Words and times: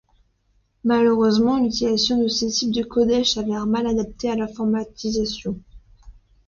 Malheureusement, 0.83 1.59
l’utilisation 1.59 2.17
de 2.23 2.27
ce 2.27 2.47
type 2.47 2.71
de 2.71 2.81
codage 2.81 3.33
s’avère 3.33 3.67
mal 3.67 3.85
adaptée 3.85 4.31
à 4.31 4.35
l’informatisation. 4.35 5.59